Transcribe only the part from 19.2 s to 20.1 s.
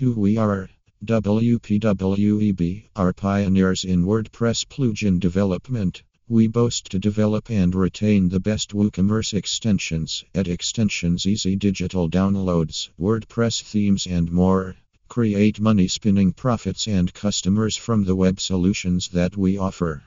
we offer.